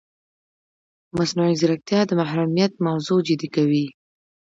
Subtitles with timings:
[1.17, 3.85] مصنوعي ځیرکتیا د محرمیت موضوع جدي کوي.